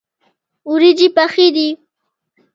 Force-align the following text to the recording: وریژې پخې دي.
وریژې 0.69 1.07
پخې 1.15 1.47
دي. 1.55 1.67